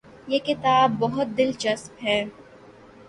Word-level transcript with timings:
یہ 0.27 0.39
کتاب 0.45 0.91
بہت 0.99 1.37
دلچسپ 1.37 2.03
ہے 2.03 2.23